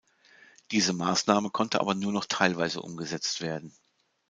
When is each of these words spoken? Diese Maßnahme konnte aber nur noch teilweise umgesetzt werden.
Diese 0.71 0.93
Maßnahme 0.93 1.51
konnte 1.51 1.79
aber 1.79 1.93
nur 1.93 2.11
noch 2.11 2.25
teilweise 2.25 2.81
umgesetzt 2.81 3.39
werden. 3.39 3.71